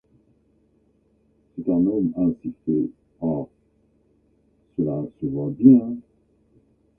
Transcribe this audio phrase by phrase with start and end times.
[1.55, 2.89] C’est un homme ainsi fait,
[3.21, 3.47] oh!
[4.75, 5.93] cela se voit bien!